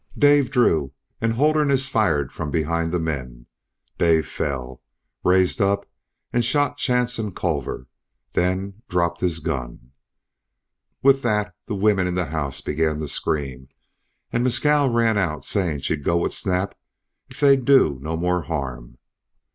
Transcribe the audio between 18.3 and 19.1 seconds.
harm.